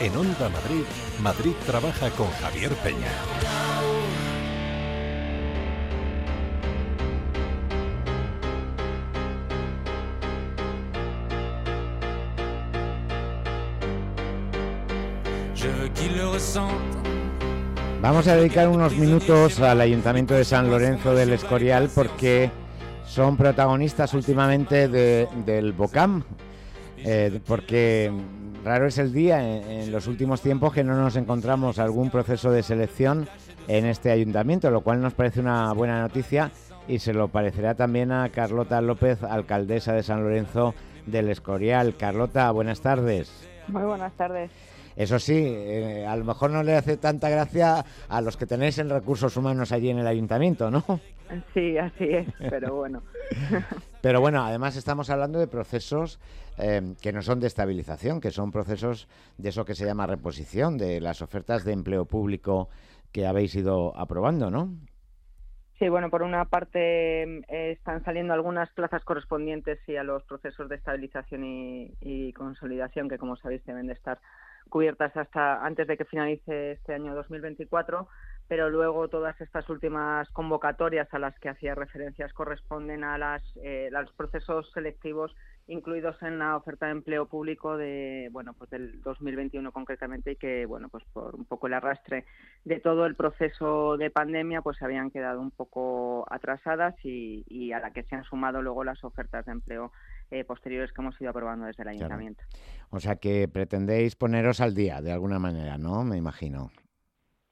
[0.00, 0.84] En Onda Madrid,
[1.20, 3.08] Madrid trabaja con Javier Peña.
[18.00, 22.52] Vamos a dedicar unos minutos al Ayuntamiento de San Lorenzo del Escorial porque
[23.04, 26.22] son protagonistas últimamente del BOCAM,
[27.04, 28.12] eh, porque
[28.64, 32.62] raro es el día en, los últimos tiempos que no nos encontramos algún proceso de
[32.62, 33.28] selección
[33.66, 36.50] en este ayuntamiento, lo cual nos parece una buena noticia
[36.86, 40.74] y se lo parecerá también a Carlota López, alcaldesa de San Lorenzo
[41.06, 41.96] del Escorial.
[41.96, 43.30] Carlota, buenas tardes.
[43.68, 44.50] Muy buenas tardes.
[44.98, 48.78] Eso sí, eh, a lo mejor no le hace tanta gracia a los que tenéis
[48.78, 50.82] en recursos humanos allí en el ayuntamiento, ¿no?
[51.54, 53.04] Sí, así es, pero bueno.
[54.02, 56.18] pero bueno, además estamos hablando de procesos
[56.58, 60.76] eh, que no son de estabilización, que son procesos de eso que se llama reposición,
[60.76, 62.68] de las ofertas de empleo público
[63.12, 64.74] que habéis ido aprobando, ¿no?
[65.78, 70.68] Sí, bueno, por una parte eh, están saliendo algunas plazas correspondientes sí, a los procesos
[70.68, 74.18] de estabilización y consolidación que, como sabéis, deben de estar
[74.68, 78.08] cubiertas hasta antes de que finalice este año 2024,
[78.48, 83.88] pero luego todas estas últimas convocatorias a las que hacía referencias corresponden a las, eh,
[83.92, 85.34] los procesos selectivos
[85.66, 90.64] incluidos en la oferta de empleo público de bueno pues del 2021 concretamente y que
[90.64, 92.24] bueno pues por un poco el arrastre
[92.64, 97.72] de todo el proceso de pandemia pues se habían quedado un poco atrasadas y, y
[97.72, 99.92] a la que se han sumado luego las ofertas de empleo
[100.30, 102.42] eh, posteriores que hemos ido aprobando desde el ayuntamiento.
[102.90, 106.02] O sea que pretendéis poneros al día de alguna manera, ¿no?
[106.04, 106.70] Me imagino.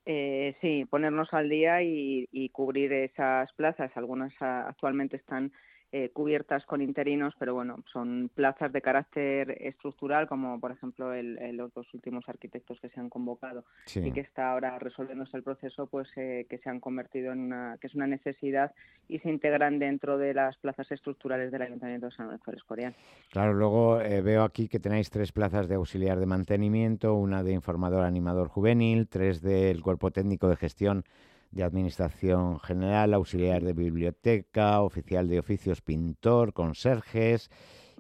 [0.09, 3.91] Eh, sí, ponernos al día y, y, cubrir esas plazas.
[3.97, 5.53] Algunas ah, actualmente están
[5.93, 11.39] eh, cubiertas con interinos, pero bueno, son plazas de carácter estructural, como por ejemplo el,
[11.57, 15.87] los dos últimos arquitectos que se han convocado y que está ahora resolviéndose el proceso,
[15.87, 18.75] pues eh, que se han convertido en una, que es una necesidad
[19.09, 22.95] y se integran dentro de las plazas estructurales del Ayuntamiento de San Lorenzo del Escorial.
[23.31, 27.53] Claro, luego eh, veo aquí que tenéis tres plazas de auxiliar de mantenimiento, una de
[27.53, 31.05] informador animador juvenil, tres del cuerpo técnico de gestión
[31.51, 37.51] de Administración General, auxiliar de biblioteca, oficial de oficios pintor, conserjes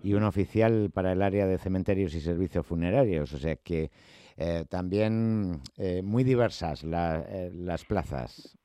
[0.03, 3.33] y un oficial para el área de cementerios y servicios funerarios.
[3.33, 3.91] O sea que
[4.37, 8.59] eh, también eh, muy diversas eh, las plazas.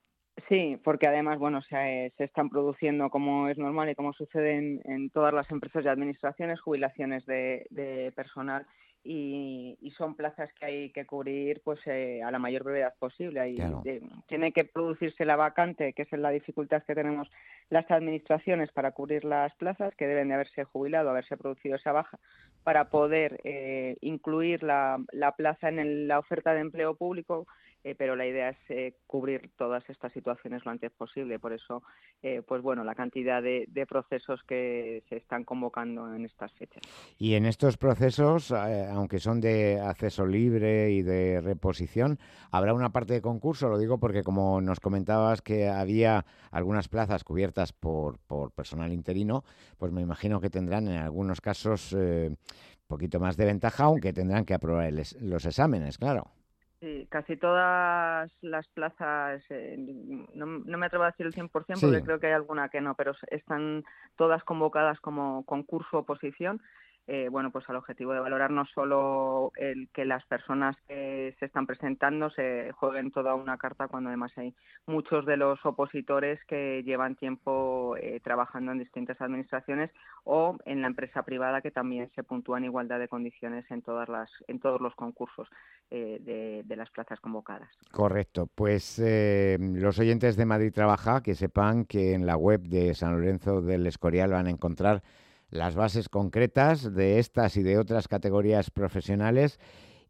[0.49, 5.09] Sí, porque además, bueno, se, se, están produciendo, como es normal y como sucede en,
[5.11, 8.65] todas las empresas y administraciones, jubilaciones de personal
[9.03, 13.41] y, son plazas que hay que cubrir pues eh, a la mayor brevedad posible.
[14.27, 17.29] tiene que producirse la vacante, que es la dificultad que tenemos
[17.69, 22.19] las administraciones para cubrir las plazas, que deben de haberse jubilado, haberse producido esa baja,
[22.63, 27.47] para poder eh, incluir la, la plaza en la oferta de empleo público
[27.83, 31.39] eh, pero la idea es eh, cubrir todas estas situaciones lo antes posible.
[31.39, 31.81] Por eso,
[32.21, 36.81] eh, pues bueno, la cantidad de, procesos que se están convocando en estas fechas.
[37.17, 42.19] Y en estos procesos, aunque son de acceso libre y de reposición,
[42.51, 43.69] habrá una parte de concurso.
[43.69, 49.43] Lo digo porque, como nos comentabas que había algunas plazas cubiertas por, por personal interino,
[49.77, 52.37] pues me imagino que tendrán en algunos casos un
[52.87, 56.31] poquito más de ventaja, aunque tendrán que aprobar los exámenes, claro.
[57.01, 59.75] Sí, casi todas las plazas, eh,
[60.33, 63.13] no, me atrevo a decir el 100% porque creo que hay alguna que no, pero
[63.27, 63.83] están
[64.17, 66.61] todas convocadas como concurso oposición
[67.07, 71.45] eh, bueno, pues al objetivo de valorar no solo el que las personas que se
[71.45, 74.53] están presentando se jueguen toda una carta cuando además hay
[74.85, 79.89] muchos de los opositores que llevan tiempo eh, trabajando en distintas administraciones
[80.25, 84.07] o en la empresa privada que también se puntúa en igualdad de condiciones en todas
[84.07, 85.47] las en todos los concursos
[85.89, 87.69] eh, de, de, las plazas convocadas.
[87.91, 88.47] Correcto.
[88.53, 89.01] Pues
[89.59, 93.87] los oyentes de Madrid Trabaja que sepan que en la web de San Lorenzo del
[93.87, 95.01] Escorial van a encontrar
[95.51, 99.59] las bases concretas de estas y de otras categorías profesionales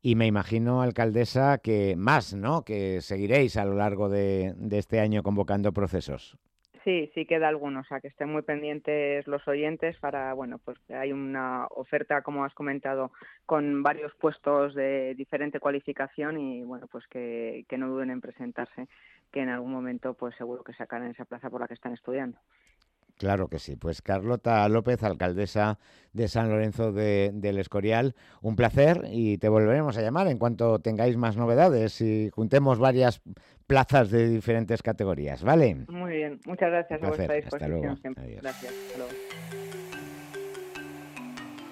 [0.04, 2.64] y me imagino, alcaldesa, que más, ¿no?
[2.64, 6.38] Que seguiréis a lo largo de, este año convocando procesos.
[6.84, 10.80] Sí, sí queda alguno, o sea, que estén muy pendientes los oyentes para, bueno, pues
[10.90, 13.12] hay una oferta, como has comentado,
[13.46, 18.88] con varios puestos de diferente cualificación y, bueno, pues que, que no duden en presentarse,
[19.32, 22.40] que en algún momento, pues seguro que sacarán esa plaza por la que están estudiando.
[23.22, 23.76] Claro que sí.
[23.76, 25.78] Pues Carlota López, alcaldesa
[26.12, 30.80] de San Lorenzo de, del Escorial, un placer y te volveremos a llamar en cuanto
[30.80, 33.22] tengáis más novedades y juntemos varias
[33.68, 35.86] plazas de diferentes categorías, ¿vale?
[35.88, 38.40] Muy bien, muchas gracias a vuestra disposición siempre.
[38.42, 38.74] Gracias.
[38.74, 39.12] Hasta luego.